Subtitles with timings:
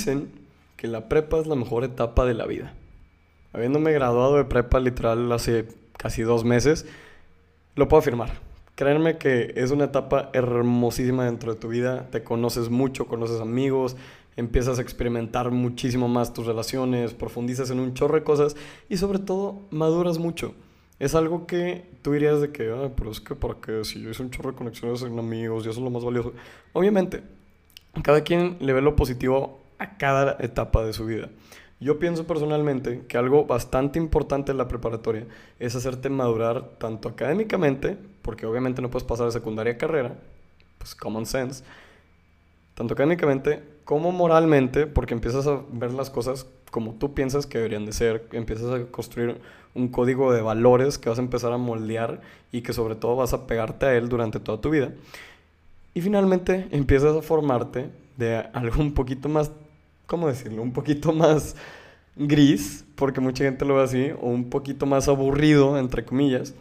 [0.00, 0.30] dicen
[0.78, 2.72] que la prepa es la mejor etapa de la vida.
[3.52, 5.68] Habiéndome graduado de prepa literal hace
[5.98, 6.86] casi dos meses,
[7.76, 8.30] lo puedo afirmar.
[8.76, 12.08] Créanme que es una etapa hermosísima dentro de tu vida.
[12.10, 13.96] Te conoces mucho, conoces amigos,
[14.36, 18.56] empiezas a experimentar muchísimo más tus relaciones, profundizas en un chorro de cosas
[18.88, 20.54] y sobre todo maduras mucho.
[20.98, 24.08] Es algo que tú dirías de que, ah, pero es que para qué, si yo
[24.08, 26.32] hice un chorro de conexiones en amigos y eso es lo más valioso.
[26.72, 27.22] Obviamente,
[28.02, 31.28] cada quien le ve lo positivo a cada etapa de su vida.
[31.80, 35.26] Yo pienso personalmente que algo bastante importante en la preparatoria
[35.58, 40.14] es hacerte madurar tanto académicamente, porque obviamente no puedes pasar de secundaria a carrera,
[40.78, 41.64] pues common sense,
[42.74, 47.86] tanto académicamente como moralmente, porque empiezas a ver las cosas como tú piensas que deberían
[47.86, 49.40] de ser, empiezas a construir
[49.74, 52.20] un código de valores que vas a empezar a moldear
[52.52, 54.92] y que sobre todo vas a pegarte a él durante toda tu vida.
[55.94, 59.50] Y finalmente empiezas a formarte de algo un poquito más,
[60.10, 60.60] ¿cómo decirlo?
[60.60, 61.54] Un poquito más
[62.16, 66.52] gris, porque mucha gente lo ve así, o un poquito más aburrido, entre comillas,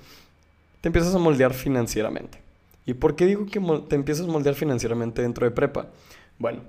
[0.79, 2.39] te empiezas a moldear financieramente.
[2.85, 5.87] ¿Y por qué digo que te empiezas a moldear financieramente dentro de prepa?
[6.37, 6.61] Bueno,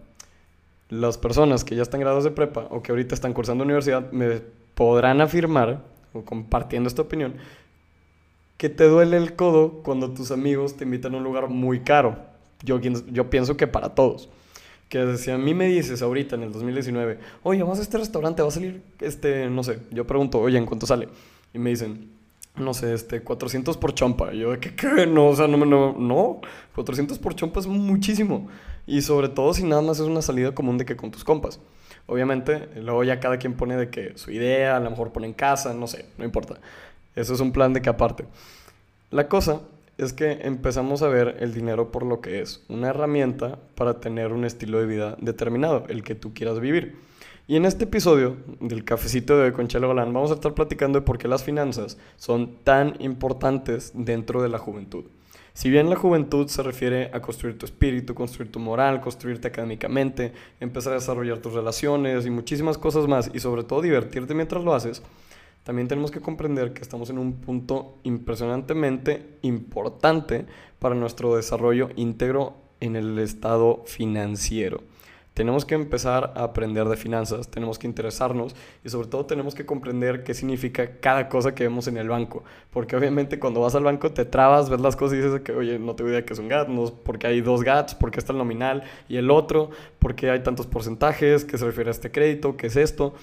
[0.89, 4.41] las personas que ya están graduadas de prepa o que ahorita están cursando universidad me
[4.75, 7.35] podrán afirmar, o compartiendo esta opinión,
[8.57, 12.19] que te duele el codo cuando tus amigos te invitan a un lugar muy caro.
[12.63, 14.29] Yo, yo pienso que para todos.
[14.91, 18.43] Que si a mí me dices ahorita en el 2019, oye, vamos a este restaurante,
[18.43, 21.09] va a salir, este, no sé, yo pregunto, oye, ¿en cuánto sale?
[21.55, 22.11] Y me dicen,
[22.57, 24.33] no sé, este, 400 por chompa.
[24.33, 25.07] Yo, ¿qué, qué?
[25.07, 26.41] No, o sea, no, no, no,
[26.75, 28.49] 400 por chompa es muchísimo.
[28.87, 31.61] Y sobre todo si nada más es una salida común de que con tus compas.
[32.07, 35.33] Obviamente, luego ya cada quien pone de que su idea, a lo mejor pone en
[35.33, 36.59] casa, no sé, no importa.
[37.15, 38.25] Eso es un plan de que aparte.
[39.11, 39.61] La cosa
[40.01, 44.33] es que empezamos a ver el dinero por lo que es, una herramienta para tener
[44.33, 46.97] un estilo de vida determinado, el que tú quieras vivir.
[47.47, 51.01] Y en este episodio del cafecito de hoy con Chelo Galán vamos a estar platicando
[51.01, 55.05] de por qué las finanzas son tan importantes dentro de la juventud.
[55.53, 60.33] Si bien la juventud se refiere a construir tu espíritu, construir tu moral, construirte académicamente,
[60.61, 64.73] empezar a desarrollar tus relaciones y muchísimas cosas más, y sobre todo divertirte mientras lo
[64.73, 65.03] haces,
[65.65, 70.47] también tenemos que comprender que estamos en un punto impresionantemente importante
[70.79, 74.83] para nuestro desarrollo íntegro en el estado financiero.
[75.35, 78.55] Tenemos que empezar a aprender de finanzas, tenemos que interesarnos
[78.85, 82.43] y sobre todo tenemos que comprender qué significa cada cosa que vemos en el banco.
[82.71, 85.79] Porque obviamente cuando vas al banco te trabas, ves las cosas y dices que, oye,
[85.79, 88.39] no tengo idea que es un GAT, no, porque hay dos GATs, porque está el
[88.39, 92.67] nominal y el otro, porque hay tantos porcentajes, qué se refiere a este crédito, qué
[92.67, 93.15] es esto.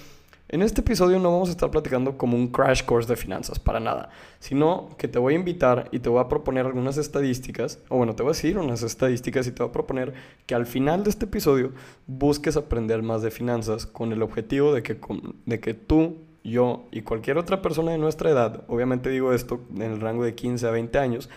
[0.50, 3.82] En este episodio no vamos a estar platicando como un crash course de finanzas, para
[3.82, 7.98] nada, sino que te voy a invitar y te voy a proponer algunas estadísticas, o
[7.98, 10.14] bueno, te voy a decir unas estadísticas y te voy a proponer
[10.46, 11.74] que al final de este episodio
[12.06, 14.98] busques aprender más de finanzas con el objetivo de que,
[15.46, 16.16] de que tú,
[16.46, 20.34] yo y cualquier otra persona de nuestra edad, obviamente digo esto en el rango de
[20.34, 21.30] 15 a 20 años,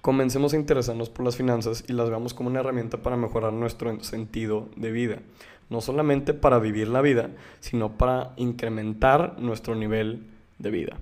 [0.00, 4.02] comencemos a interesarnos por las finanzas y las veamos como una herramienta para mejorar nuestro
[4.02, 5.18] sentido de vida
[5.68, 10.22] no solamente para vivir la vida, sino para incrementar nuestro nivel
[10.58, 10.96] de vida.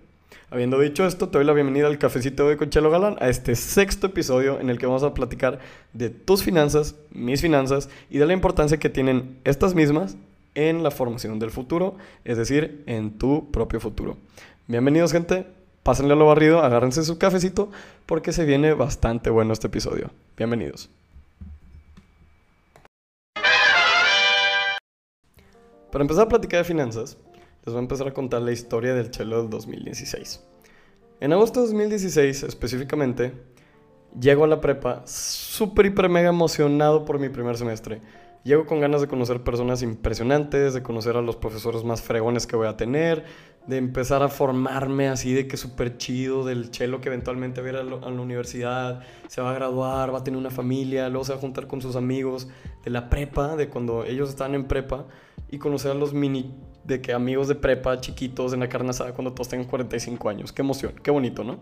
[0.51, 4.07] Habiendo dicho esto, te doy la bienvenida al cafecito de Conchelo Galán, a este sexto
[4.07, 5.59] episodio en el que vamos a platicar
[5.93, 10.17] de tus finanzas, mis finanzas y de la importancia que tienen estas mismas
[10.55, 14.17] en la formación del futuro, es decir, en tu propio futuro.
[14.69, 15.47] Bienvenidos gente,
[15.83, 17.71] pásenle a lo barrido, agárrense su cafecito
[18.07, 20.11] porque se viene bastante bueno este episodio.
[20.37, 20.89] Bienvenidos.
[25.95, 27.17] Para empezar a platicar de finanzas,
[27.65, 30.45] les voy a empezar a contar la historia del chelo del 2016.
[31.21, 33.33] En agosto de 2016, específicamente,
[34.21, 38.01] llego a la prepa súper, hiper, mega emocionado por mi primer semestre.
[38.43, 42.57] Llego con ganas de conocer personas impresionantes, de conocer a los profesores más fregones que
[42.57, 43.25] voy a tener,
[43.69, 48.11] de empezar a formarme así de que súper chido, del chelo que eventualmente va a
[48.11, 51.41] la universidad, se va a graduar, va a tener una familia, luego se va a
[51.41, 52.49] juntar con sus amigos
[52.85, 55.07] de la prepa, de cuando ellos estaban en prepa,
[55.51, 56.55] y conocer a los mini,
[56.85, 60.53] de que amigos de prepa chiquitos en la carne asada cuando todos tengan 45 años.
[60.53, 61.59] Qué emoción, qué bonito, ¿no?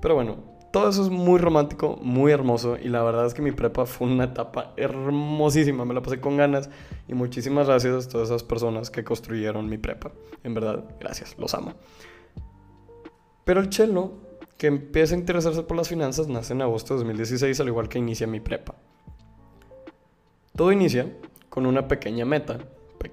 [0.00, 0.36] Pero bueno,
[0.72, 4.08] todo eso es muy romántico, muy hermoso y la verdad es que mi prepa fue
[4.08, 6.68] una etapa hermosísima, me la pasé con ganas
[7.06, 10.10] y muchísimas gracias a todas esas personas que construyeron mi prepa.
[10.42, 11.74] En verdad, gracias, los amo.
[13.44, 14.14] Pero el chelo,
[14.58, 17.98] que empieza a interesarse por las finanzas, nace en agosto de 2016, al igual que
[17.98, 18.74] inicia mi prepa.
[20.56, 21.16] Todo inicia
[21.50, 22.58] con una pequeña meta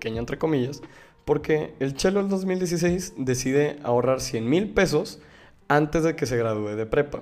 [0.01, 0.81] pequeña entre comillas,
[1.25, 5.21] porque el Chelo del 2016 decide ahorrar 100 mil pesos
[5.67, 7.21] antes de que se gradúe de prepa.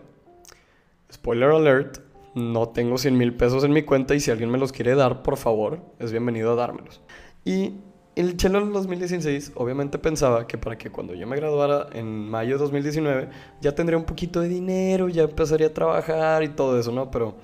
[1.12, 1.98] Spoiler alert,
[2.36, 5.24] no tengo 100 mil pesos en mi cuenta y si alguien me los quiere dar,
[5.24, 7.02] por favor, es bienvenido a dármelos.
[7.44, 7.74] Y
[8.16, 12.54] el chelo en 2016 obviamente pensaba que para que cuando yo me graduara en mayo
[12.54, 13.30] de 2019
[13.60, 17.12] ya tendría un poquito de dinero, ya empezaría a trabajar y todo eso, ¿no?
[17.12, 17.36] Pero,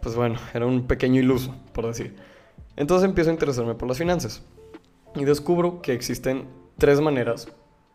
[0.00, 2.31] pues bueno, era un pequeño iluso, por decir.
[2.76, 4.42] Entonces empiezo a interesarme por las finanzas
[5.14, 6.48] y descubro que existen
[6.78, 7.48] tres maneras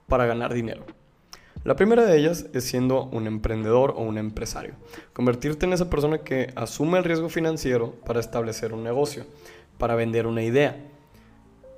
[0.08, 0.86] para ganar dinero.
[1.64, 4.76] La primera de ellas es siendo un emprendedor o un empresario.
[5.14, 9.26] Convertirte en esa persona que asume el riesgo financiero para establecer un negocio,
[9.78, 10.78] para vender una idea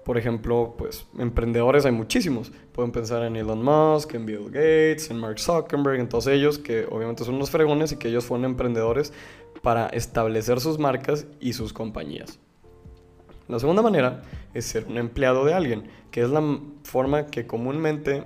[0.09, 2.51] por ejemplo, pues emprendedores hay muchísimos.
[2.71, 6.87] Pueden pensar en Elon Musk, en Bill Gates, en Mark Zuckerberg, en todos ellos, que
[6.89, 9.13] obviamente son unos fregones y que ellos fueron emprendedores
[9.61, 12.39] para establecer sus marcas y sus compañías.
[13.49, 14.21] La segunda manera
[14.53, 16.41] es ser un empleado de alguien, que es la
[16.83, 18.23] forma que comúnmente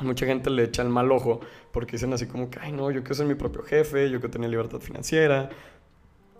[0.00, 1.40] mucha gente le echa el mal ojo
[1.72, 4.30] porque dicen así como que, ay no, yo quiero ser mi propio jefe, yo quiero
[4.30, 5.48] tener libertad financiera,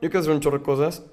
[0.03, 1.07] yo quiero hacer un chorro de cosas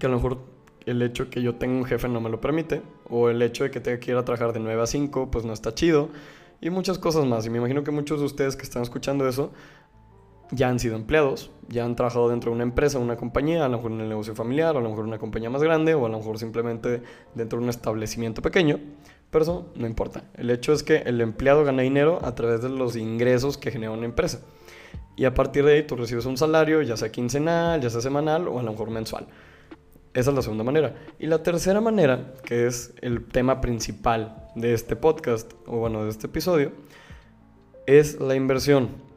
[0.00, 0.38] que a lo mejor
[0.86, 2.80] el hecho de que yo tenga un jefe no me lo permite,
[3.10, 5.44] o el hecho de que tenga que ir a trabajar de 9 a 5, pues
[5.44, 6.08] no está chido,
[6.62, 7.44] y muchas cosas más.
[7.44, 9.52] Y me imagino que muchos de ustedes que están escuchando eso
[10.52, 13.78] ya han sido empleados, ya han trabajado dentro de una empresa, una compañía, a lo
[13.78, 16.18] mejor en el negocio familiar, a lo mejor una compañía más grande, o a lo
[16.18, 17.02] mejor simplemente
[17.34, 18.78] dentro de un establecimiento pequeño,
[19.30, 20.24] pero eso no importa.
[20.34, 23.92] El hecho es que el empleado gana dinero a través de los ingresos que genera
[23.92, 24.40] una empresa.
[25.16, 28.48] Y a partir de ahí tú recibes un salario, ya sea quincenal, ya sea semanal
[28.48, 29.26] o a lo mejor mensual.
[30.14, 30.94] Esa es la segunda manera.
[31.18, 36.10] Y la tercera manera, que es el tema principal de este podcast, o bueno, de
[36.10, 36.72] este episodio,
[37.86, 39.11] es la inversión.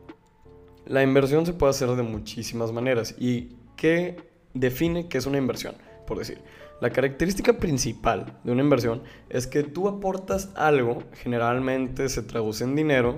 [0.86, 3.16] La inversión se puede hacer de muchísimas maneras.
[3.18, 4.18] ¿Y qué
[4.54, 5.76] define qué es una inversión?
[6.06, 6.40] Por decir,
[6.80, 12.76] la característica principal de una inversión es que tú aportas algo, generalmente se traduce en
[12.76, 13.16] dinero,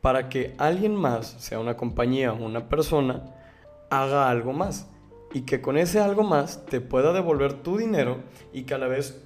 [0.00, 3.24] para que alguien más, sea una compañía o una persona,
[3.90, 4.88] haga algo más
[5.32, 8.18] y que con ese algo más te pueda devolver tu dinero
[8.52, 9.22] y que a la vez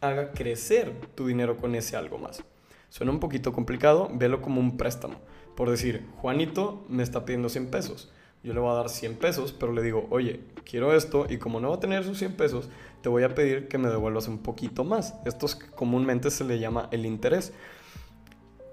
[0.00, 2.42] haga crecer tu dinero con ese algo más.
[2.88, 5.16] Suena un poquito complicado, velo como un préstamo.
[5.56, 8.12] Por decir, Juanito me está pidiendo 100 pesos.
[8.42, 11.60] Yo le voy a dar 100 pesos, pero le digo, oye, quiero esto y como
[11.60, 12.68] no va a tener sus 100 pesos,
[13.00, 15.14] te voy a pedir que me devuelvas un poquito más.
[15.24, 17.52] Esto comúnmente se le llama el interés.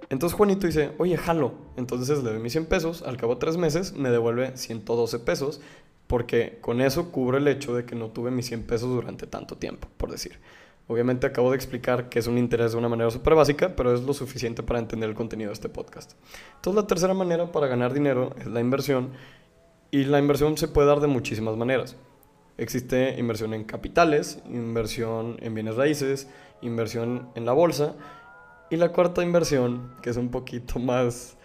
[0.10, 1.54] Entonces Juanito dice, oye, jalo.
[1.78, 5.62] Entonces le doy mis 100 pesos, al cabo de tres meses me devuelve 112 pesos
[6.12, 9.56] porque con eso cubro el hecho de que no tuve mis 100 pesos durante tanto
[9.56, 10.40] tiempo, por decir.
[10.92, 14.02] Obviamente acabo de explicar que es un interés de una manera súper básica, pero es
[14.02, 16.16] lo suficiente para entender el contenido de este podcast.
[16.56, 19.12] Entonces la tercera manera para ganar dinero es la inversión
[19.90, 21.96] y la inversión se puede dar de muchísimas maneras.
[22.58, 26.28] Existe inversión en capitales, inversión en bienes raíces,
[26.62, 27.96] inversión en la bolsa
[28.70, 31.38] y la cuarta inversión, que es un poquito más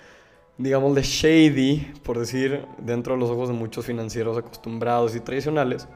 [0.58, 5.86] digamos, de shady, por decir, dentro de los ojos de muchos financieros acostumbrados y tradicionales,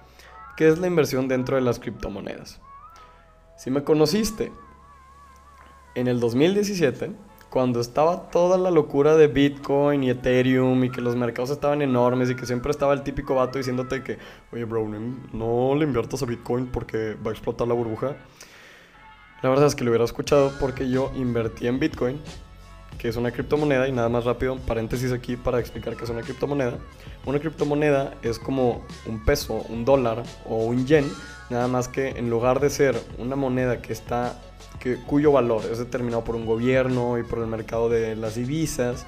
[0.57, 2.61] que es la inversión dentro de las criptomonedas.
[3.61, 4.53] Si me conociste
[5.95, 7.11] en el 2017,
[7.51, 12.31] cuando estaba toda la locura de Bitcoin y Ethereum y que los mercados estaban enormes
[12.31, 14.17] y que siempre estaba el típico vato diciéndote que,
[14.51, 18.17] oye, bro, no le inviertas a Bitcoin porque va a explotar la burbuja.
[19.43, 22.19] La verdad es que lo hubiera escuchado porque yo invertí en Bitcoin
[22.97, 26.23] que es una criptomoneda, y nada más rápido, paréntesis aquí para explicar qué es una
[26.23, 26.79] criptomoneda.
[27.27, 31.07] Una criptomoneda es como un peso, un dólar o un yen,
[31.51, 34.41] nada más que en lugar de ser una moneda que está,
[34.79, 39.05] que, cuyo valor es determinado por un gobierno y por el mercado de las divisas,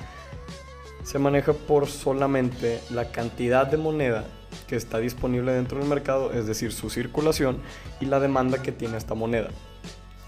[1.04, 4.24] se maneja por solamente la cantidad de moneda
[4.66, 7.58] que está disponible dentro del mercado, es decir, su circulación
[8.00, 9.48] y la demanda que tiene esta moneda.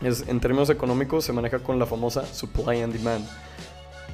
[0.03, 3.27] Es, en términos económicos se maneja con la famosa supply and demand.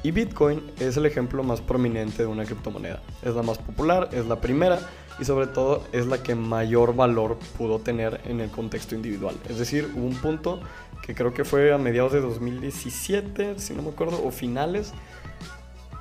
[0.03, 3.01] Y Bitcoin es el ejemplo más prominente de una criptomoneda.
[3.21, 4.79] Es la más popular, es la primera
[5.19, 9.35] y sobre todo es la que mayor valor pudo tener en el contexto individual.
[9.49, 10.59] Es decir, hubo un punto
[11.01, 14.93] que creo que fue a mediados de 2017, si no me acuerdo, o finales,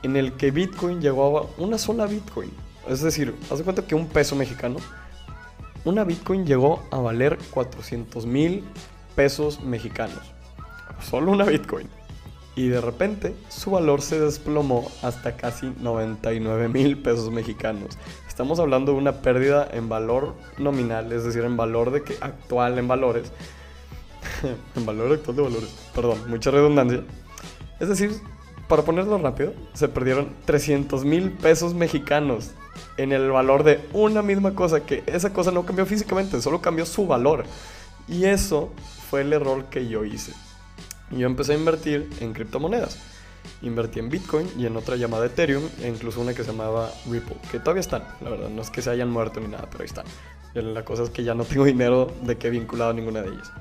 [0.02, 2.50] en el que Bitcoin llegó a una sola Bitcoin.
[2.88, 4.76] Es decir, haz de cuenta que un peso mexicano,
[5.84, 8.64] una Bitcoin llegó a valer 400 mil
[9.14, 10.20] pesos mexicanos.
[11.02, 11.88] Solo una Bitcoin
[12.56, 17.96] y de repente su valor se desplomó hasta casi 99 mil pesos mexicanos.
[18.40, 22.78] Estamos hablando de una pérdida en valor nominal, es decir, en valor de que actual
[22.78, 23.30] en valores.
[24.76, 27.02] en valor actual de valores, perdón, mucha redundancia.
[27.80, 28.12] Es decir,
[28.66, 32.52] para ponerlo rápido, se perdieron 300 mil pesos mexicanos
[32.96, 36.86] en el valor de una misma cosa, que esa cosa no cambió físicamente, solo cambió
[36.86, 37.44] su valor.
[38.08, 38.70] Y eso
[39.10, 40.32] fue el error que yo hice
[41.10, 42.98] yo empecé a invertir en criptomonedas.
[43.62, 47.36] Invertí en Bitcoin y en otra llamada Ethereum, e incluso una que se llamaba Ripple,
[47.50, 49.86] que todavía están, la verdad, no es que se hayan muerto ni nada, pero ahí
[49.86, 50.06] están.
[50.54, 53.28] La cosa es que ya no tengo dinero de que he vinculado a ninguna de
[53.28, 53.52] ellas.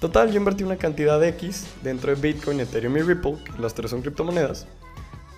[0.00, 3.90] Total, yo invertí una cantidad de X dentro de Bitcoin, Ethereum y Ripple, las tres
[3.90, 4.66] son criptomonedas.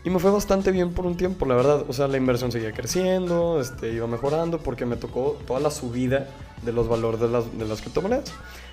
[0.03, 1.85] Y me fue bastante bien por un tiempo, la verdad.
[1.89, 6.29] O sea, la inversión seguía creciendo, este, iba mejorando porque me tocó toda la subida
[6.63, 8.33] de los valores de las, de las criptomonedas.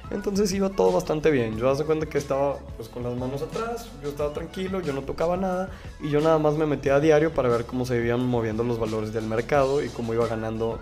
[0.09, 1.57] Entonces iba todo bastante bien.
[1.57, 5.01] Yo hace cuenta que estaba pues, con las manos atrás, yo estaba tranquilo, yo no
[5.01, 5.69] tocaba nada
[6.01, 8.79] y yo nada más me metía a diario para ver cómo se iban moviendo los
[8.79, 10.79] valores del mercado y cómo iba ganando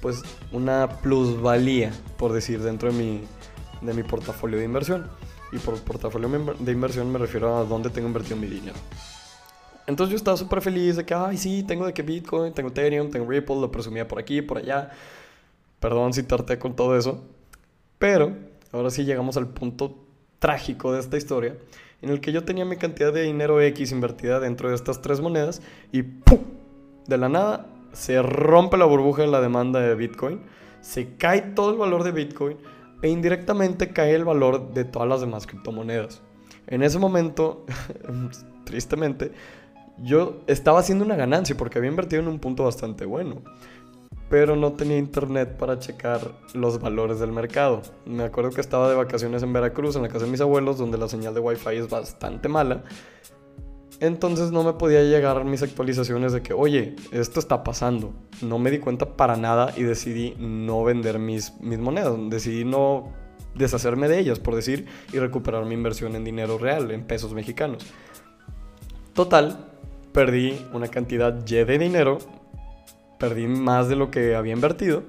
[0.00, 3.24] pues una plusvalía, por decir, dentro de mi,
[3.80, 5.08] de mi portafolio de inversión.
[5.50, 6.28] Y por portafolio
[6.58, 8.76] de inversión me refiero a dónde tengo invertido mi dinero.
[9.88, 13.10] Entonces yo estaba súper feliz de que, ay, sí, tengo de que Bitcoin, tengo Ethereum,
[13.10, 14.90] tengo Ripple, lo presumía por aquí, por allá.
[15.80, 17.24] Perdón si tarté con todo eso.
[17.98, 18.36] Pero
[18.70, 19.96] ahora sí llegamos al punto
[20.40, 21.56] trágico de esta historia,
[22.02, 25.22] en el que yo tenía mi cantidad de dinero X invertida dentro de estas tres
[25.22, 26.40] monedas y ¡pum!
[27.06, 30.42] De la nada se rompe la burbuja de la demanda de Bitcoin,
[30.82, 32.58] se cae todo el valor de Bitcoin
[33.00, 36.20] e indirectamente cae el valor de todas las demás criptomonedas.
[36.66, 37.64] En ese momento,
[38.64, 39.32] tristemente,
[40.02, 43.42] yo estaba haciendo una ganancia porque había invertido en un punto bastante bueno.
[44.30, 46.20] Pero no tenía internet para checar
[46.52, 47.80] los valores del mercado.
[48.04, 50.98] Me acuerdo que estaba de vacaciones en Veracruz, en la casa de mis abuelos, donde
[50.98, 52.84] la señal de Wi-Fi es bastante mala.
[54.00, 58.12] Entonces no me podía llegar mis actualizaciones de que, oye, esto está pasando.
[58.42, 62.14] No me di cuenta para nada y decidí no vender mis, mis monedas.
[62.28, 63.12] Decidí no
[63.54, 67.84] deshacerme de ellas, por decir, y recuperar mi inversión en dinero real, en pesos mexicanos.
[69.14, 69.68] Total,
[70.18, 72.18] perdí una cantidad Y de dinero,
[73.20, 75.04] perdí más de lo que había invertido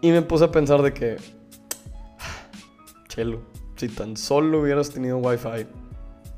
[0.00, 1.16] y me puse a pensar de que,
[3.08, 3.42] chelo,
[3.76, 5.66] si tan solo hubieras tenido wifi.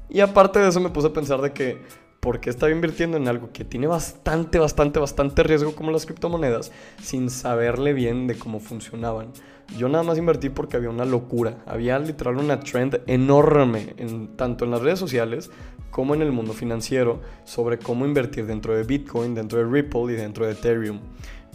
[0.08, 1.80] Y aparte de eso me puse a pensar de que,
[2.20, 6.70] ¿por qué estaba invirtiendo en algo que tiene bastante, bastante, bastante riesgo como las criptomonedas
[7.02, 9.32] sin saberle bien de cómo funcionaban?
[9.78, 14.64] Yo nada más invertí porque había una locura, había literal una trend enorme, en, tanto
[14.64, 15.50] en las redes sociales
[15.90, 20.16] como en el mundo financiero, sobre cómo invertir dentro de Bitcoin, dentro de Ripple y
[20.16, 21.00] dentro de Ethereum.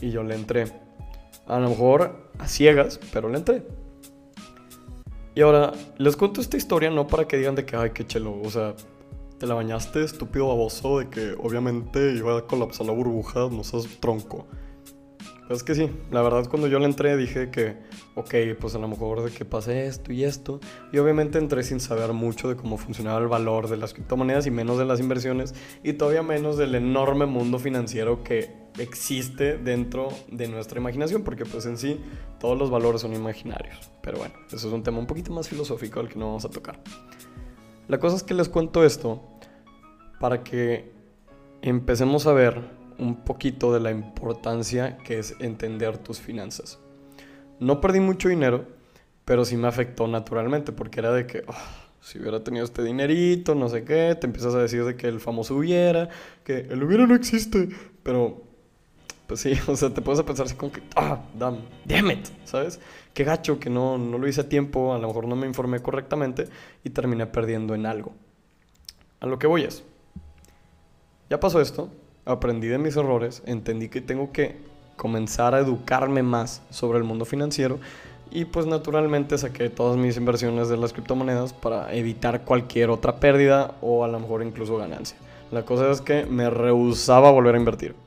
[0.02, 0.66] Y yo le entré.
[1.48, 3.64] A lo mejor a ciegas, pero le entré.
[5.36, 8.42] Y ahora, les cuento esta historia no para que digan de que, ay, qué chelo,
[8.42, 8.74] o sea,
[9.40, 13.88] te la bañaste, estúpido baboso, de que obviamente iba a colapsar la burbuja, no seas
[14.00, 14.48] tronco.
[15.50, 17.78] Es que sí, la verdad cuando yo le entré dije que,
[18.16, 20.60] ok, pues a lo mejor de que pase esto y esto.
[20.92, 24.52] Y obviamente entré sin saber mucho de cómo funcionaba el valor de las criptomonedas y
[24.52, 30.48] menos de las inversiones y todavía menos del enorme mundo financiero que existe dentro de
[30.48, 32.00] nuestra imaginación, porque pues en sí
[32.40, 33.92] todos los valores son imaginarios.
[34.02, 36.50] Pero bueno, eso es un tema un poquito más filosófico al que no vamos a
[36.50, 36.82] tocar.
[37.88, 39.22] La cosa es que les cuento esto
[40.20, 40.92] para que
[41.62, 42.62] empecemos a ver
[42.98, 46.80] un poquito de la importancia que es entender tus finanzas.
[47.60, 48.66] No perdí mucho dinero,
[49.24, 53.56] pero sí me afectó naturalmente, porque era de que, ah, si hubiera tenido este dinerito,
[53.56, 56.10] no sé qué, te empiezas a decir de que el famoso hubiera,
[56.44, 57.70] que el hubiera no existe,
[58.04, 58.44] pero,
[59.28, 62.80] pues sí, o sea, te puedes pensar así como que, ah, damn, damn it, ¿sabes?
[63.14, 65.82] Qué gacho que no, no lo hice a tiempo, a lo mejor no me informé
[65.82, 66.48] correctamente
[66.84, 68.14] y terminé perdiendo en algo.
[69.20, 69.84] A lo que voy es,
[71.30, 71.90] ya pasó esto,
[72.26, 74.58] aprendí de mis errores, entendí que tengo que
[74.98, 77.80] comenzar a educarme más sobre el mundo financiero
[78.32, 83.76] y pues naturalmente saqué todas mis inversiones de las criptomonedas para evitar cualquier otra pérdida
[83.82, 85.18] o a lo mejor incluso ganancia.
[85.52, 88.05] La cosa es que me rehusaba volver a invertir.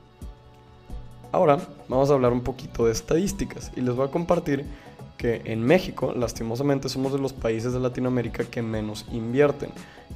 [1.31, 4.65] Ahora vamos a hablar un poquito de estadísticas y les voy a compartir
[5.17, 9.69] que en México, lastimosamente, somos de los países de Latinoamérica que menos invierten.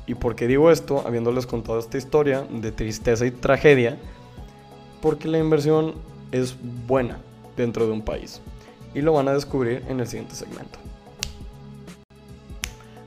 [0.07, 1.03] ¿Y por qué digo esto?
[1.05, 3.97] Habiéndoles contado esta historia de tristeza y tragedia,
[5.01, 5.95] porque la inversión
[6.31, 6.55] es
[6.87, 7.19] buena
[7.57, 8.41] dentro de un país.
[8.95, 10.79] Y lo van a descubrir en el siguiente segmento.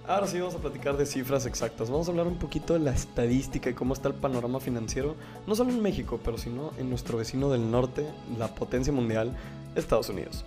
[0.08, 1.90] Ahora sí vamos a platicar de cifras exactas.
[1.90, 5.16] Vamos a hablar un poquito de la estadística y cómo está el panorama financiero,
[5.48, 8.06] no solo en México, pero sino en nuestro vecino del norte,
[8.38, 9.36] la potencia mundial,
[9.74, 10.44] Estados Unidos.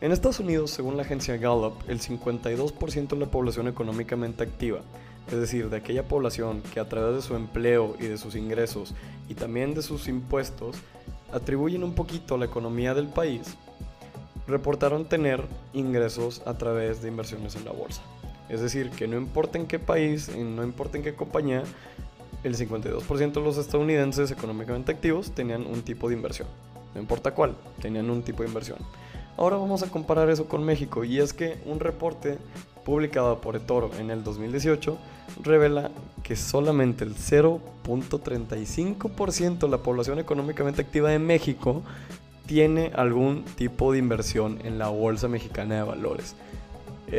[0.00, 4.80] En Estados Unidos, según la agencia Gallup, el 52% de la población económicamente activa,
[5.28, 8.92] es decir, de aquella población que a través de su empleo y de sus ingresos
[9.28, 10.78] y también de sus impuestos
[11.32, 13.56] atribuyen un poquito a la economía del país,
[14.48, 18.02] reportaron tener ingresos a través de inversiones en la bolsa.
[18.48, 21.62] Es decir, que no importa en qué país, no importa en qué compañía,
[22.42, 26.46] el 52% de los estadounidenses económicamente activos tenían un tipo de inversión.
[26.94, 28.76] No importa cuál, tenían un tipo de inversión.
[29.36, 32.38] Ahora vamos a comparar eso con México y es que un reporte
[32.84, 34.96] publicado por eToro en el 2018
[35.42, 35.90] revela
[36.22, 41.82] que solamente el 0.35% de la población económicamente activa de México
[42.46, 46.36] tiene algún tipo de inversión en la Bolsa Mexicana de Valores.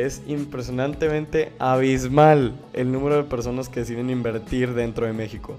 [0.04, 5.56] Es impresionantemente abismal el número de personas que deciden invertir dentro de México.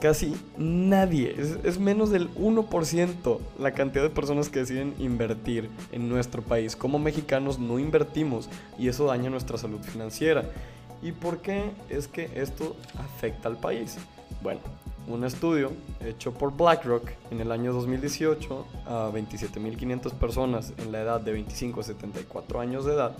[0.00, 6.40] Casi nadie, es, menos del 1% la cantidad de personas que deciden invertir en nuestro
[6.40, 6.76] país.
[6.76, 8.48] Como mexicanos no invertimos
[8.78, 10.44] y eso daña nuestra salud financiera.
[11.02, 13.98] ¿Y por qué es que esto afecta al país?
[14.40, 14.60] Bueno,
[15.06, 15.72] un estudio
[16.04, 21.80] hecho por BlackRock en el año 2018 a 27.500 personas en la edad de 25
[21.80, 23.16] a 74 años de edad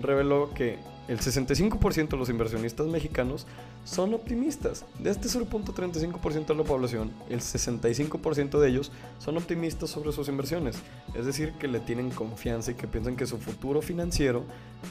[0.00, 3.46] reveló que el 65% de los inversionistas mexicanos
[3.84, 4.84] son optimistas.
[5.00, 10.76] De este 0.35% de la población, el 65% de ellos son optimistas sobre sus inversiones.
[11.14, 14.44] Es decir, que le tienen confianza y que piensan que su futuro financiero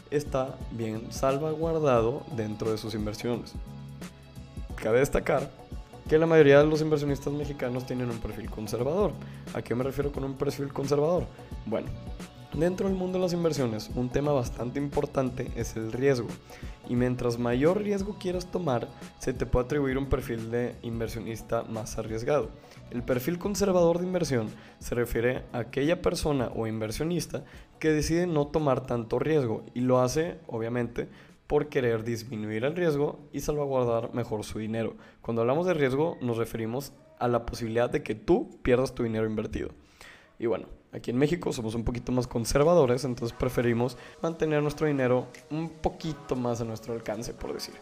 [0.09, 3.53] está bien salvaguardado dentro de sus inversiones.
[4.75, 5.60] Cabe destacar
[6.07, 9.13] que la mayoría de los inversionistas mexicanos tienen un perfil conservador.
[9.53, 11.25] ¿A qué me refiero con un perfil conservador?
[11.65, 11.87] Bueno,
[12.53, 16.27] dentro del mundo de las inversiones, un tema bastante importante es el riesgo.
[16.89, 18.87] Y mientras mayor riesgo quieras tomar,
[19.19, 22.49] se te puede atribuir un perfil de inversionista más arriesgado.
[22.89, 27.45] El perfil conservador de inversión se refiere a aquella persona o inversionista
[27.79, 31.07] que decide no tomar tanto riesgo y lo hace, obviamente,
[31.51, 34.95] por querer disminuir el riesgo y salvaguardar mejor su dinero.
[35.21, 39.25] Cuando hablamos de riesgo nos referimos a la posibilidad de que tú pierdas tu dinero
[39.25, 39.71] invertido.
[40.39, 45.27] Y bueno, aquí en México somos un poquito más conservadores, entonces preferimos mantener nuestro dinero
[45.49, 47.75] un poquito más a nuestro alcance, por decir.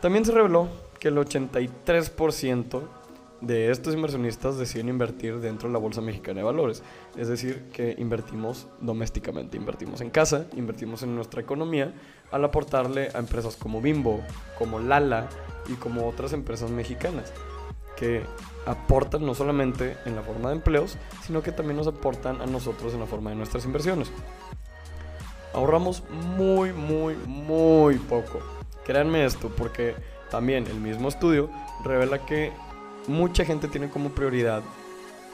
[0.00, 0.66] También se reveló
[0.98, 2.82] que el 83%
[3.46, 6.82] de estos inversionistas deciden invertir dentro de la Bolsa Mexicana de Valores.
[7.16, 11.92] Es decir, que invertimos domésticamente, invertimos en casa, invertimos en nuestra economía
[12.30, 14.20] al aportarle a empresas como Bimbo,
[14.58, 15.28] como Lala
[15.68, 17.32] y como otras empresas mexicanas
[17.96, 18.22] que
[18.66, 22.94] aportan no solamente en la forma de empleos, sino que también nos aportan a nosotros
[22.94, 24.10] en la forma de nuestras inversiones.
[25.52, 28.40] Ahorramos muy, muy, muy poco.
[28.84, 29.94] Créanme esto, porque
[30.30, 31.48] también el mismo estudio
[31.84, 32.52] revela que
[33.06, 34.62] mucha gente tiene como prioridad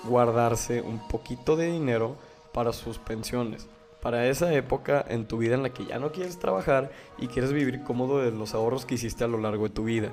[0.05, 2.17] guardarse un poquito de dinero
[2.53, 3.69] para sus pensiones.
[4.01, 7.53] Para esa época en tu vida en la que ya no quieres trabajar y quieres
[7.53, 10.11] vivir cómodo de los ahorros que hiciste a lo largo de tu vida.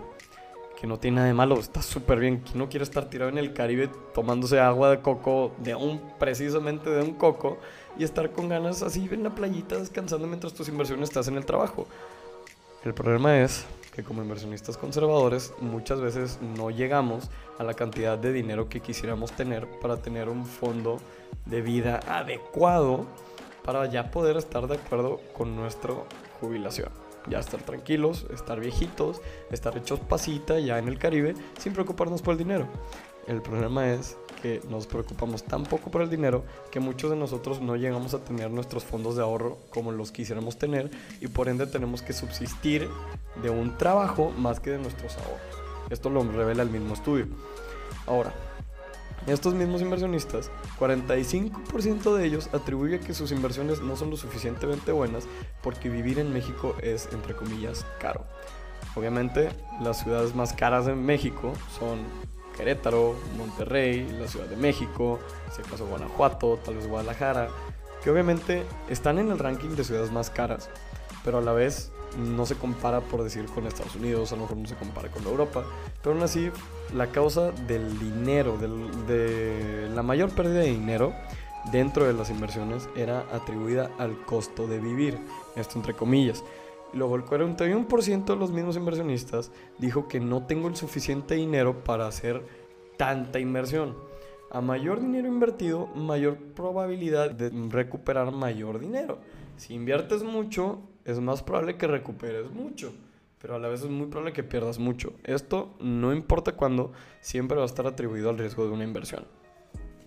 [0.80, 2.42] Que no tiene nada de malo, está súper bien.
[2.42, 6.90] Que no quiere estar tirado en el Caribe tomándose agua de coco, de un, precisamente
[6.90, 7.58] de un coco,
[7.98, 11.46] y estar con ganas así en la playita descansando mientras tus inversiones estás en el
[11.46, 11.88] trabajo.
[12.84, 13.66] El problema es
[13.98, 19.32] que como inversionistas conservadores muchas veces no llegamos a la cantidad de dinero que quisiéramos
[19.32, 21.00] tener para tener un fondo
[21.48, 23.08] de vida adecuado
[23.66, 25.96] para ya poder estar de acuerdo con nuestra
[26.40, 26.90] jubilación.
[27.28, 32.34] Ya estar tranquilos, estar viejitos, estar hechos pasita ya en el Caribe sin preocuparnos por
[32.34, 32.68] el dinero.
[33.26, 37.62] El problema es que nos preocupamos tan poco por el dinero que muchos de nosotros
[37.62, 41.66] no llegamos a tener nuestros fondos de ahorro como los quisiéramos tener y por ende
[41.66, 42.88] tenemos que subsistir
[43.42, 45.42] de un trabajo más que de nuestros ahorros.
[45.90, 47.28] Esto lo revela el mismo estudio.
[48.06, 48.34] Ahora,
[49.28, 55.26] estos mismos inversionistas, 45% de ellos atribuye que sus inversiones no son lo suficientemente buenas
[55.62, 58.26] porque vivir en México es, entre comillas, caro.
[58.96, 59.50] Obviamente,
[59.82, 62.00] las ciudades más caras de México son
[62.56, 65.20] Querétaro, Monterrey, la Ciudad de México,
[65.54, 67.50] si acaso Guanajuato, tal vez Guadalajara,
[68.02, 70.70] que obviamente están en el ranking de ciudades más caras,
[71.24, 74.58] pero a la vez no se compara, por decir, con Estados Unidos, a lo mejor
[74.58, 75.66] no se compara con Europa,
[76.02, 76.50] pero aún así
[76.96, 81.14] la causa del dinero, de la mayor pérdida de dinero
[81.72, 85.18] dentro de las inversiones era atribuida al costo de vivir,
[85.56, 86.44] esto entre comillas.
[86.94, 92.08] Luego el 41% de los mismos inversionistas dijo que no tengo el suficiente dinero para
[92.08, 92.44] hacer
[92.96, 93.96] tanta inversión.
[94.50, 99.20] A mayor dinero invertido, mayor probabilidad de recuperar mayor dinero.
[99.58, 102.94] Si inviertes mucho, es más probable que recuperes mucho,
[103.42, 105.14] pero a la vez es muy probable que pierdas mucho.
[105.24, 106.92] Esto no importa cuándo,
[107.22, 109.26] siempre va a estar atribuido al riesgo de una inversión.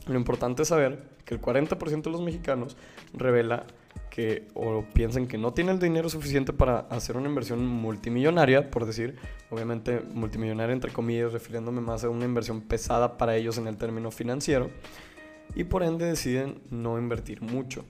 [0.07, 2.77] Lo importante es saber que el 40% de los mexicanos
[3.15, 3.67] revela
[4.11, 8.85] que o piensan que no tienen el dinero suficiente para hacer una inversión multimillonaria, por
[8.85, 9.17] decir,
[9.51, 14.11] obviamente multimillonaria entre comillas, refiriéndome más a una inversión pesada para ellos en el término
[14.11, 14.71] financiero,
[15.55, 17.85] y por ende deciden no invertir mucho.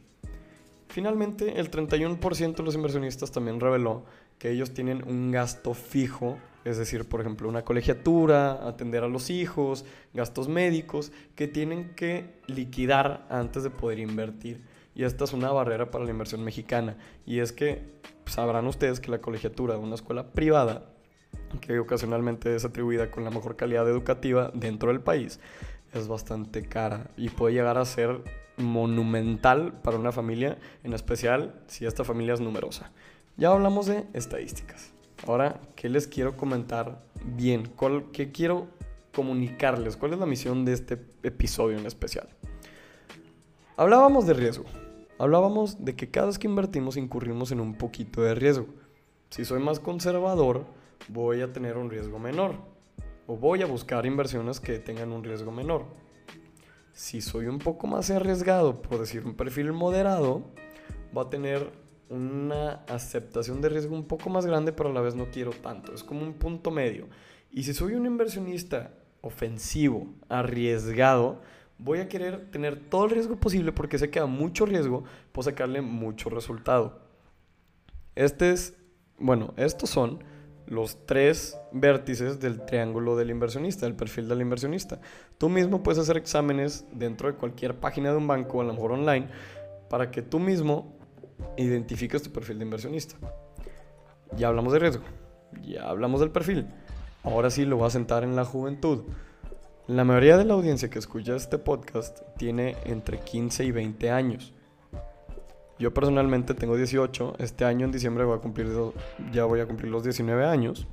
[0.91, 4.05] Finalmente, el 31% de los inversionistas también reveló
[4.41, 9.31] que ellos tienen un gasto fijo, es decir, por ejemplo, una colegiatura, atender a los
[9.31, 14.63] hijos, gastos médicos, que tienen que liquidar antes de poder invertir.
[14.97, 16.97] Y esta es una barrera para la inversión mexicana.
[17.25, 17.85] Y es que
[18.27, 20.91] sabrán ustedes que la colegiatura de una escuela privada,
[21.61, 25.39] que ocasionalmente es atribuida con la mejor calidad educativa dentro del país,
[25.93, 28.23] es bastante cara y puede llegar a ser
[28.61, 32.93] monumental para una familia, en especial si esta familia es numerosa.
[33.37, 34.93] Ya hablamos de estadísticas.
[35.27, 37.71] Ahora, ¿qué les quiero comentar bien?
[38.13, 38.69] ¿Qué quiero
[39.15, 39.97] comunicarles?
[39.97, 42.29] ¿Cuál es la misión de este episodio en especial?
[43.77, 44.65] Hablábamos de riesgo.
[45.19, 48.67] Hablábamos de que cada vez que invertimos incurrimos en un poquito de riesgo.
[49.29, 50.65] Si soy más conservador,
[51.09, 52.55] voy a tener un riesgo menor.
[53.27, 55.85] O voy a buscar inversiones que tengan un riesgo menor.
[56.93, 60.43] Si soy un poco más arriesgado, por decir un perfil moderado,
[61.17, 61.71] va a tener
[62.09, 65.95] una aceptación de riesgo un poco más grande, pero a la vez no quiero tanto.
[65.95, 67.09] Es como un punto medio.
[67.51, 71.41] Y si soy un inversionista ofensivo, arriesgado,
[71.79, 75.49] voy a querer tener todo el riesgo posible porque sé que a mucho riesgo puedo
[75.49, 77.01] sacarle mucho resultado.
[78.15, 78.77] Este es,
[79.19, 80.23] bueno, estos son
[80.71, 85.01] los tres vértices del triángulo del inversionista, del perfil del inversionista.
[85.37, 88.93] Tú mismo puedes hacer exámenes dentro de cualquier página de un banco, a lo mejor
[88.93, 89.29] online,
[89.91, 90.97] para que tú mismo
[91.57, 93.17] identifiques tu perfil de inversionista.
[94.37, 95.03] Ya hablamos de riesgo,
[95.61, 96.69] ya hablamos del perfil.
[97.25, 99.03] Ahora sí lo voy a sentar en la juventud.
[99.89, 104.55] La mayoría de la audiencia que escucha este podcast tiene entre 15 y 20 años.
[105.81, 108.69] Yo personalmente tengo 18, este año en diciembre voy a cumplir,
[109.33, 110.87] ya voy a cumplir los 19 años.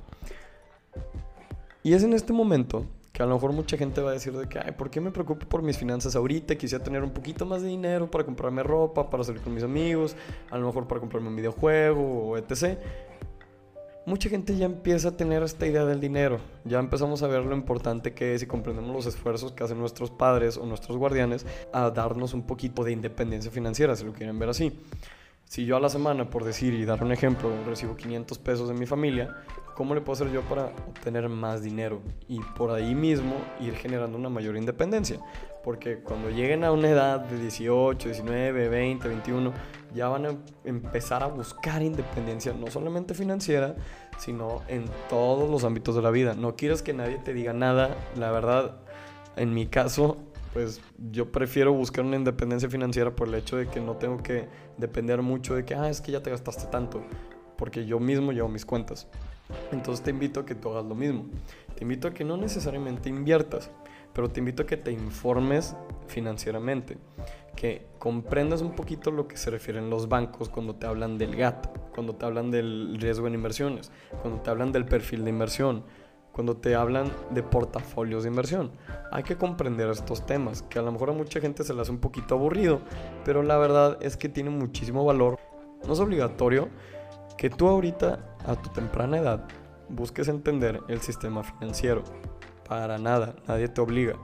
[1.82, 4.48] Y es en este momento que a lo mejor mucha gente va a decir de
[4.48, 6.56] que, ay, ¿por qué me preocupo por mis finanzas ahorita?
[6.56, 10.16] Quisiera tener un poquito más de dinero para comprarme ropa, para salir con mis amigos,
[10.50, 12.78] a lo mejor para comprarme un videojuego o etc
[14.08, 16.40] mucha gente ya empieza a tener esta idea del dinero.
[16.64, 20.10] Ya empezamos a ver lo importante que es y comprendemos los esfuerzos que hacen nuestros
[20.10, 24.48] padres o nuestros guardianes a darnos un poquito de independencia financiera, si lo quieren ver
[24.48, 24.80] así.
[25.48, 28.74] Si yo a la semana, por decir y dar un ejemplo, recibo 500 pesos de
[28.74, 29.34] mi familia,
[29.74, 32.02] ¿cómo le puedo hacer yo para obtener más dinero?
[32.28, 35.18] Y por ahí mismo ir generando una mayor independencia.
[35.64, 39.54] Porque cuando lleguen a una edad de 18, 19, 20, 21,
[39.94, 43.74] ya van a empezar a buscar independencia, no solamente financiera,
[44.18, 46.34] sino en todos los ámbitos de la vida.
[46.34, 47.96] No quieres que nadie te diga nada.
[48.16, 48.82] La verdad,
[49.36, 50.18] en mi caso,
[50.52, 50.80] pues
[51.10, 55.22] yo prefiero buscar una independencia financiera por el hecho de que no tengo que depender
[55.22, 57.02] mucho de que, ah, es que ya te gastaste tanto,
[57.56, 59.06] porque yo mismo llevo mis cuentas.
[59.72, 61.26] Entonces te invito a que tú hagas lo mismo.
[61.74, 63.70] Te invito a que no necesariamente inviertas,
[64.12, 66.98] pero te invito a que te informes financieramente
[67.58, 71.66] que comprendas un poquito lo que se refieren los bancos cuando te hablan del GAT,
[71.92, 73.90] cuando te hablan del riesgo en inversiones,
[74.22, 75.82] cuando te hablan del perfil de inversión,
[76.38, 78.70] cuando te hablan de portafolios de inversión.
[79.10, 81.90] Hay que comprender estos temas, que a lo mejor a mucha gente se le hace
[81.90, 82.80] un poquito aburrido,
[83.24, 85.36] pero la verdad es que tiene muchísimo valor.
[85.84, 86.68] No es obligatorio
[87.36, 89.48] que tú ahorita, a tu temprana edad,
[89.88, 92.04] busques entender el sistema financiero.
[92.68, 94.14] Para nada, nadie te obliga.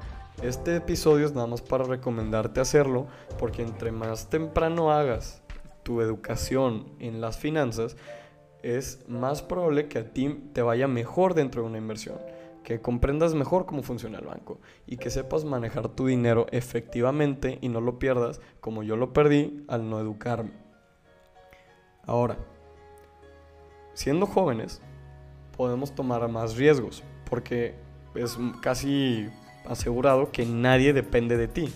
[0.40, 3.08] Este episodio es nada más para recomendarte hacerlo
[3.40, 5.42] porque entre más temprano hagas
[5.82, 7.96] tu educación en las finanzas,
[8.64, 12.16] es más probable que a ti te vaya mejor dentro de una inversión,
[12.62, 17.68] que comprendas mejor cómo funciona el banco y que sepas manejar tu dinero efectivamente y
[17.68, 20.52] no lo pierdas como yo lo perdí al no educarme.
[22.06, 22.38] Ahora,
[23.92, 24.80] siendo jóvenes,
[25.58, 27.74] podemos tomar más riesgos porque
[28.14, 29.28] es casi
[29.68, 31.70] asegurado que nadie depende de ti.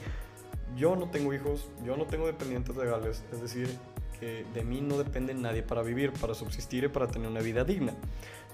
[0.74, 3.68] Yo no tengo hijos, yo no tengo dependientes legales, es decir,
[4.18, 7.64] que de mí no depende nadie para vivir, para subsistir y para tener una vida
[7.64, 7.94] digna.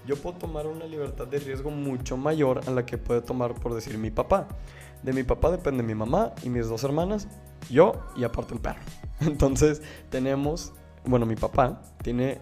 [0.05, 3.73] Yo puedo tomar una libertad de riesgo mucho mayor a la que puede tomar, por
[3.73, 4.47] decir, mi papá.
[5.01, 7.27] De mi papá depende mi mamá y mis dos hermanas,
[7.69, 8.81] yo y aparte un perro.
[9.19, 10.73] Entonces tenemos,
[11.05, 12.39] bueno, mi papá tiene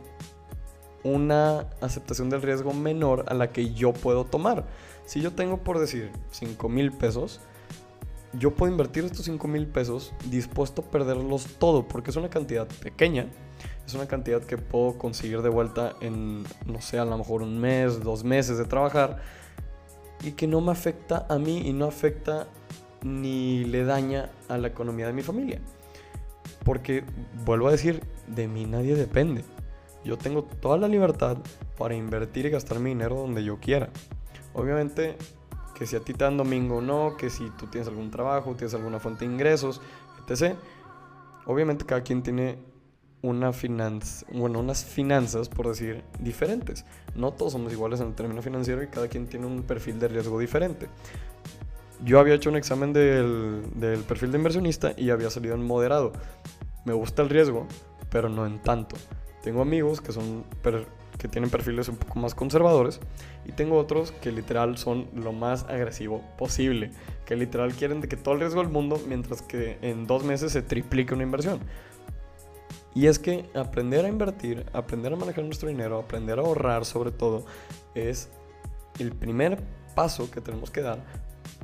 [1.04, 4.66] una aceptación del riesgo menor a la que yo puedo tomar.
[5.06, 7.42] Si yo tengo, por decir, 5 mil pesos,
[8.34, 12.68] yo puedo invertir estos 5 mil pesos dispuesto a perderlos todo, porque es una cantidad
[12.82, 13.28] pequeña,
[13.86, 17.60] es una cantidad que puedo conseguir de vuelta en, no sé, a lo mejor un
[17.60, 19.22] mes, dos meses de trabajar,
[20.24, 22.48] y que no me afecta a mí y no afecta
[23.04, 25.60] ni le daña a la economía de mi familia.
[26.64, 27.04] Porque,
[27.46, 29.44] vuelvo a decir, de mí nadie depende.
[30.06, 31.38] Yo tengo toda la libertad
[31.78, 33.90] para invertir y gastar mi dinero donde yo quiera.
[34.54, 35.18] Obviamente
[35.76, 38.56] que si a ti te dan domingo o no, que si tú tienes algún trabajo,
[38.56, 39.82] tienes alguna fuente de ingresos,
[40.28, 40.56] etc.
[41.46, 42.58] Obviamente cada quien tiene
[43.22, 43.52] una
[44.34, 46.86] bueno, unas finanzas, por decir, diferentes.
[47.16, 50.10] No todos somos iguales en el término financiero y cada quien tiene un perfil de
[50.10, 50.90] riesgo diferente.
[52.04, 56.12] Yo había hecho un examen del, del perfil de inversionista y había salido en moderado.
[56.84, 57.66] Me gusta el riesgo,
[58.10, 58.98] pero no en tanto.
[59.44, 60.46] Tengo amigos que son
[61.18, 63.00] que tienen perfiles un poco más conservadores
[63.46, 66.92] y tengo otros que literal son lo más agresivo posible,
[67.26, 70.54] que literal quieren de que todo el riesgo del mundo mientras que en dos meses
[70.54, 71.60] se triplique una inversión.
[72.96, 77.12] Y es que aprender a invertir, aprender a manejar nuestro dinero, aprender a ahorrar sobre
[77.12, 77.46] todo,
[77.96, 78.30] es
[79.00, 79.62] el primer
[79.94, 81.04] paso que tenemos que dar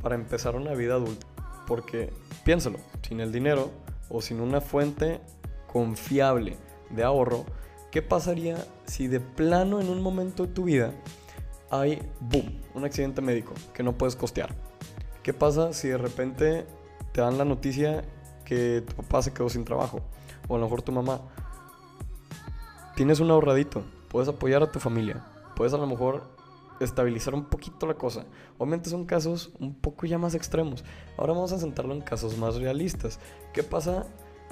[0.02, 1.28] para empezar una vida adulta.
[1.68, 2.12] Porque
[2.44, 3.72] piénsalo, sin el dinero
[4.10, 5.22] o sin una fuente
[5.68, 6.58] confiable
[6.90, 7.46] de ahorro,
[7.92, 10.94] ¿qué pasaría si de plano en un momento de tu vida
[11.72, 14.56] hay, boom, un accidente médico que no puedes costear?
[15.24, 16.66] ¿Qué pasa si de repente
[17.12, 18.04] te dan la noticia
[18.46, 20.02] que tu papá se quedó sin trabajo?
[20.48, 21.22] O a lo mejor tu mamá.
[22.96, 25.26] Tienes un ahorradito, puedes apoyar a tu familia,
[25.56, 26.24] puedes a lo mejor
[26.80, 28.26] estabilizar un poquito la cosa.
[28.58, 30.84] Obviamente son casos un poco ya más extremos.
[31.18, 33.20] Ahora vamos a centrarlo en casos más realistas.
[33.54, 34.06] ¿Qué pasa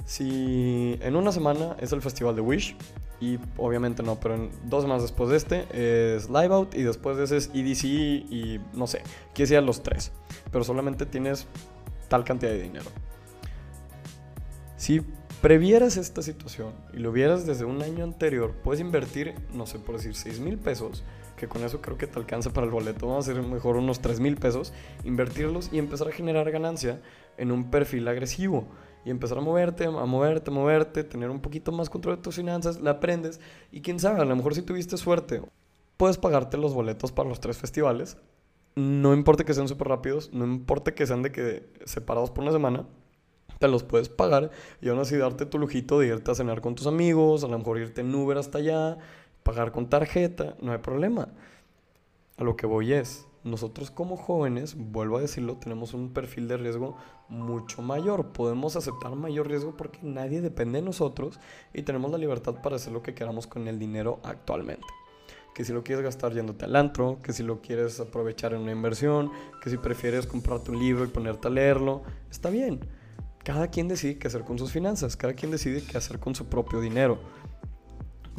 [0.08, 2.74] si en una semana es el festival de Wish?
[3.20, 7.24] Y obviamente no, pero dos semanas después de este es Live Out y después de
[7.24, 9.02] ese es EDC y no sé,
[9.34, 10.10] quisiera los tres.
[10.50, 11.46] Pero solamente tienes
[12.08, 12.86] tal cantidad de dinero.
[14.78, 15.02] Si
[15.42, 19.96] previeras esta situación y lo vieras desde un año anterior, puedes invertir, no sé, por
[19.96, 21.04] decir 6 mil pesos
[21.36, 24.00] que con eso creo que te alcanza para el boleto, vamos a hacer mejor unos
[24.00, 24.72] 3 mil pesos,
[25.04, 27.00] invertirlos y empezar a generar ganancia
[27.36, 28.66] en un perfil agresivo.
[29.04, 32.36] Y empezar a moverte, a moverte, a moverte, tener un poquito más control de tus
[32.36, 35.42] finanzas, la aprendes y quién sabe, a lo mejor si tuviste suerte,
[35.96, 38.16] puedes pagarte los boletos para los tres festivales.
[38.74, 42.52] No importa que sean súper rápidos, no importa que sean de que separados por una
[42.52, 42.86] semana,
[43.58, 46.74] te los puedes pagar y aún así darte tu lujito de irte a cenar con
[46.74, 48.98] tus amigos, a lo mejor irte en Uber hasta allá,
[49.42, 51.28] pagar con tarjeta, no hay problema.
[52.36, 56.56] A lo que voy es, nosotros como jóvenes, vuelvo a decirlo, tenemos un perfil de
[56.56, 56.96] riesgo
[57.28, 58.32] mucho mayor.
[58.32, 61.38] Podemos aceptar mayor riesgo porque nadie depende de nosotros
[61.72, 64.86] y tenemos la libertad para hacer lo que queramos con el dinero actualmente.
[65.54, 68.72] Que si lo quieres gastar yéndote al antro, que si lo quieres aprovechar en una
[68.72, 69.30] inversión,
[69.62, 72.80] que si prefieres comprarte un libro y ponerte a leerlo, está bien.
[73.44, 76.46] Cada quien decide qué hacer con sus finanzas, cada quien decide qué hacer con su
[76.46, 77.18] propio dinero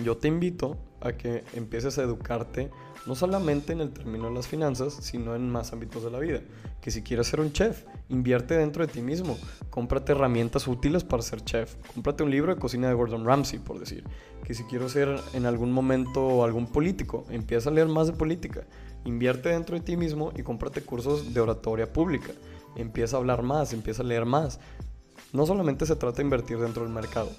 [0.04, 2.70] yo te invito a que empieces a educarte
[3.06, 6.42] no solamente en el término de las finanzas, sino en más ámbitos de la vida.
[6.82, 9.38] Que si quieres ser un chef, invierte dentro de ti mismo,
[9.70, 13.80] cómprate herramientas útiles para ser chef, cómprate un libro de cocina de Gordon Ramsay, por
[13.80, 14.04] decir.
[14.44, 18.66] Que si quiero ser en algún momento algún político, empieza a leer más de política,
[19.06, 22.32] invierte dentro de ti mismo y cómprate cursos de oratoria pública.
[22.76, 24.60] Empieza a hablar más, empieza a leer más
[25.32, 27.30] no solamente se trata de invertir dentro del mercado,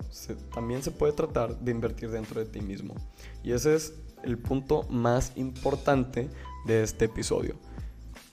[0.55, 2.95] también se puede tratar de invertir dentro de ti mismo.
[3.43, 6.29] Y ese es el punto más importante
[6.67, 7.57] de este episodio.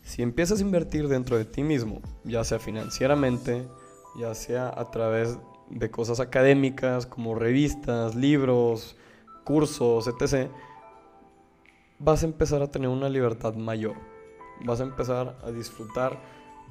[0.03, 3.67] Si empiezas a invertir dentro de ti mismo, ya sea financieramente,
[4.17, 5.37] ya sea a través
[5.69, 8.95] de cosas académicas como revistas, libros,
[9.43, 10.49] cursos, etc.,
[11.99, 13.95] vas a empezar a tener una libertad mayor.
[14.63, 16.21] Vas a empezar a disfrutar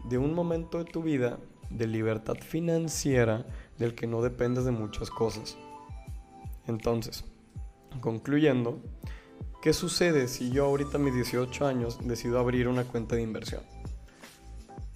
[0.08, 1.38] de un momento de tu vida
[1.70, 3.46] de libertad financiera
[3.78, 5.56] del que no dependes de muchas cosas.
[6.66, 7.24] Entonces,
[8.00, 8.80] concluyendo,
[9.62, 13.62] ¿qué sucede si yo ahorita a mis 18 años decido abrir una cuenta de inversión?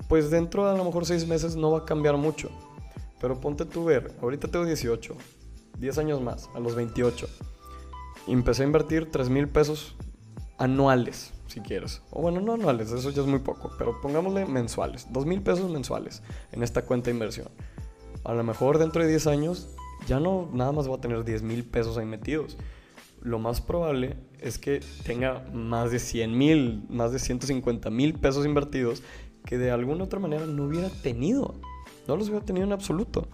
[0.09, 2.51] Pues dentro de a lo mejor 6 meses no va a cambiar mucho.
[3.21, 5.15] Pero ponte tú ver, ahorita tengo 18,
[5.79, 7.29] 10 años más, a los 28.
[8.27, 9.95] Empecé a invertir 3 mil pesos
[10.59, 12.03] anuales si quieres.
[12.11, 15.71] O bueno, no anuales, eso ya es muy poco, pero pongámosle mensuales, dos mil pesos
[15.71, 17.49] mensuales en esta cuenta de inversión.
[18.25, 19.69] A lo mejor dentro de 10 años
[20.07, 22.57] ya no nada más va a tener 10 mil pesos ahí metidos.
[23.23, 28.47] Lo más probable es que tenga más de 100 mil, más de 150 mil pesos
[28.47, 29.03] invertidos
[29.45, 31.61] que de alguna otra manera no hubiera tenido.
[32.09, 33.29] No los hubiera tenido en absoluto.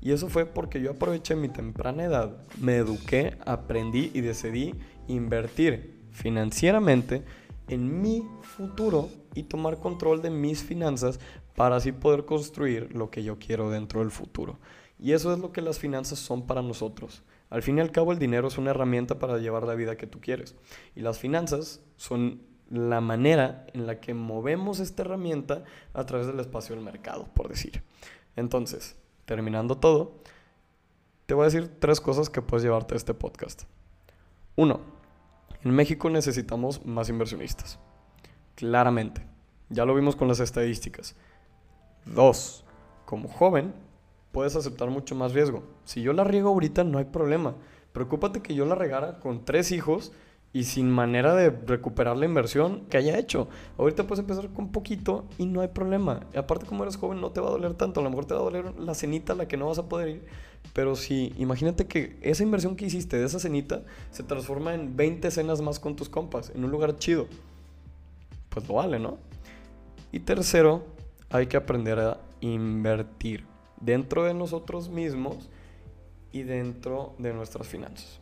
[0.00, 4.74] Y eso fue porque yo aproveché mi temprana edad, me eduqué, aprendí y decidí
[5.08, 7.22] invertir financieramente
[7.70, 11.20] en mi futuro y tomar control de mis finanzas
[11.54, 14.58] para así poder construir lo que yo quiero dentro del futuro.
[14.98, 17.22] Y eso es lo que las finanzas son para nosotros.
[17.48, 20.06] Al fin y al cabo el dinero es una herramienta para llevar la vida que
[20.06, 20.56] tú quieres.
[20.94, 26.38] Y las finanzas son la manera en la que movemos esta herramienta a través del
[26.40, 27.82] espacio del mercado, por decir.
[28.36, 30.18] Entonces, terminando todo,
[31.26, 33.62] te voy a decir tres cosas que puedes llevarte a este podcast.
[34.56, 34.99] Uno,
[35.62, 37.78] en México necesitamos más inversionistas.
[38.54, 39.26] Claramente.
[39.68, 41.16] Ya lo vimos con las estadísticas.
[42.04, 42.64] Dos,
[43.04, 43.74] como joven,
[44.32, 45.62] puedes aceptar mucho más riesgo.
[45.84, 47.54] Si yo la riego ahorita, no hay problema.
[47.92, 50.12] Preocúpate que yo la regara con tres hijos
[50.52, 53.48] y sin manera de recuperar la inversión que haya hecho.
[53.78, 56.26] Ahorita puedes empezar con poquito y no hay problema.
[56.34, 58.00] Aparte, como eres joven, no te va a doler tanto.
[58.00, 59.88] A lo mejor te va a doler la cenita a la que no vas a
[59.88, 60.26] poder ir,
[60.72, 65.30] Pero si, imagínate que esa inversión que hiciste de esa cenita se transforma en 20
[65.30, 67.26] cenas más con tus compas, en un lugar chido.
[68.50, 69.18] Pues lo vale, ¿no?
[70.12, 70.84] Y tercero,
[71.28, 73.44] hay que aprender a invertir
[73.80, 75.48] dentro de nosotros mismos
[76.32, 78.20] y dentro de nuestras finanzas.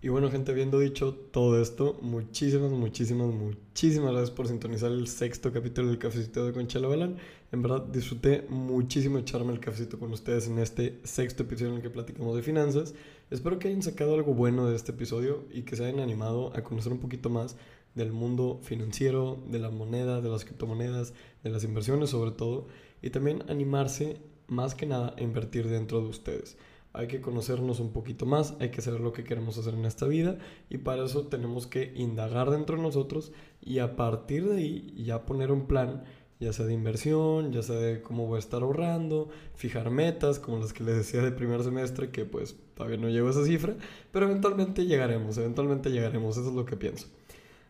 [0.00, 5.52] Y bueno, gente, habiendo dicho todo esto, muchísimas, muchísimas, muchísimas gracias por sintonizar el sexto
[5.52, 7.16] capítulo del Cafecito de Conchelo Balán.
[7.50, 11.82] En verdad, disfruté muchísimo echarme el cafecito con ustedes en este sexto episodio en el
[11.82, 12.92] que platicamos de finanzas.
[13.30, 16.62] Espero que hayan sacado algo bueno de este episodio y que se hayan animado a
[16.62, 17.56] conocer un poquito más
[17.94, 22.66] del mundo financiero, de la moneda, de las criptomonedas, de las inversiones sobre todo,
[23.00, 26.58] y también animarse más que nada a invertir dentro de ustedes
[26.92, 30.06] hay que conocernos un poquito más, hay que saber lo que queremos hacer en esta
[30.06, 34.94] vida y para eso tenemos que indagar dentro de nosotros y a partir de ahí
[34.96, 36.04] ya poner un plan,
[36.40, 40.58] ya sea de inversión, ya sea de cómo voy a estar ahorrando, fijar metas como
[40.58, 43.74] las que les decía de primer semestre que pues todavía no llego a esa cifra,
[44.12, 47.08] pero eventualmente llegaremos, eventualmente llegaremos, eso es lo que pienso.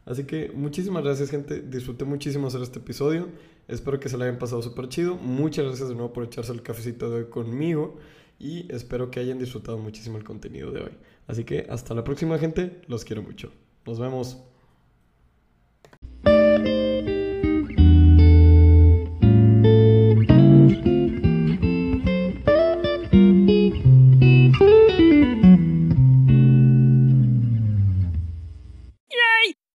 [0.04, 3.28] Así que muchísimas gracias gente, disfruté muchísimo hacer este episodio,
[3.68, 6.62] espero que se lo hayan pasado súper chido, muchas gracias de nuevo por echarse el
[6.62, 7.96] cafecito de hoy conmigo
[8.38, 10.92] y espero que hayan disfrutado muchísimo el contenido de hoy.
[11.26, 13.52] Así que hasta la próxima gente, los quiero mucho.
[13.84, 14.38] Nos vemos.